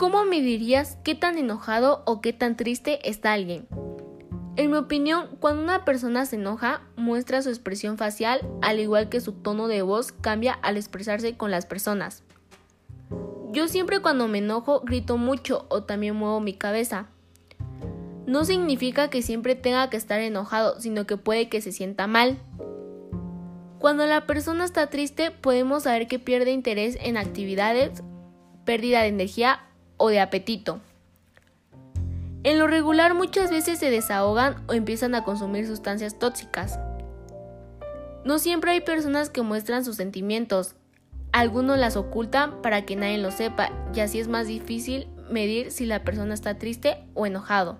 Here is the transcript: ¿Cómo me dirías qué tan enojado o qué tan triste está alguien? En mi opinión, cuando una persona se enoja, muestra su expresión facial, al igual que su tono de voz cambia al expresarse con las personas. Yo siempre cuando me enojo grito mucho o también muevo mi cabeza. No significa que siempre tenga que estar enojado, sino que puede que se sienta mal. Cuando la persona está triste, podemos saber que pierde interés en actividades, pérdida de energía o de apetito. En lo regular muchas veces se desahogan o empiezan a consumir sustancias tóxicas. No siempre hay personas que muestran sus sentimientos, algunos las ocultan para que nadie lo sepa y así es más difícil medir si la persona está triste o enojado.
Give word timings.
¿Cómo 0.00 0.24
me 0.24 0.40
dirías 0.40 0.96
qué 1.04 1.14
tan 1.14 1.36
enojado 1.36 2.02
o 2.06 2.22
qué 2.22 2.32
tan 2.32 2.56
triste 2.56 3.06
está 3.06 3.34
alguien? 3.34 3.68
En 4.56 4.70
mi 4.70 4.78
opinión, 4.78 5.36
cuando 5.40 5.62
una 5.62 5.84
persona 5.84 6.24
se 6.24 6.36
enoja, 6.36 6.80
muestra 6.96 7.42
su 7.42 7.50
expresión 7.50 7.98
facial, 7.98 8.40
al 8.62 8.80
igual 8.80 9.10
que 9.10 9.20
su 9.20 9.32
tono 9.32 9.68
de 9.68 9.82
voz 9.82 10.10
cambia 10.10 10.54
al 10.54 10.78
expresarse 10.78 11.36
con 11.36 11.50
las 11.50 11.66
personas. 11.66 12.22
Yo 13.52 13.68
siempre 13.68 14.00
cuando 14.00 14.26
me 14.26 14.38
enojo 14.38 14.80
grito 14.80 15.18
mucho 15.18 15.66
o 15.68 15.82
también 15.82 16.16
muevo 16.16 16.40
mi 16.40 16.54
cabeza. 16.54 17.08
No 18.24 18.46
significa 18.46 19.10
que 19.10 19.20
siempre 19.20 19.54
tenga 19.54 19.90
que 19.90 19.98
estar 19.98 20.18
enojado, 20.20 20.80
sino 20.80 21.06
que 21.06 21.18
puede 21.18 21.50
que 21.50 21.60
se 21.60 21.72
sienta 21.72 22.06
mal. 22.06 22.38
Cuando 23.78 24.06
la 24.06 24.24
persona 24.26 24.64
está 24.64 24.86
triste, 24.86 25.30
podemos 25.30 25.82
saber 25.82 26.08
que 26.08 26.18
pierde 26.18 26.52
interés 26.52 26.96
en 27.02 27.18
actividades, 27.18 28.02
pérdida 28.64 29.02
de 29.02 29.08
energía 29.08 29.66
o 30.00 30.08
de 30.08 30.18
apetito. 30.18 30.80
En 32.42 32.58
lo 32.58 32.66
regular 32.66 33.14
muchas 33.14 33.50
veces 33.50 33.78
se 33.78 33.90
desahogan 33.90 34.56
o 34.66 34.72
empiezan 34.72 35.14
a 35.14 35.24
consumir 35.24 35.66
sustancias 35.66 36.18
tóxicas. 36.18 36.80
No 38.24 38.38
siempre 38.38 38.72
hay 38.72 38.80
personas 38.80 39.30
que 39.30 39.42
muestran 39.42 39.84
sus 39.84 39.96
sentimientos, 39.96 40.74
algunos 41.32 41.78
las 41.78 41.96
ocultan 41.96 42.60
para 42.62 42.84
que 42.86 42.96
nadie 42.96 43.18
lo 43.18 43.30
sepa 43.30 43.70
y 43.94 44.00
así 44.00 44.18
es 44.18 44.26
más 44.26 44.46
difícil 44.46 45.06
medir 45.30 45.70
si 45.70 45.86
la 45.86 46.02
persona 46.02 46.34
está 46.34 46.58
triste 46.58 47.04
o 47.14 47.26
enojado. 47.26 47.78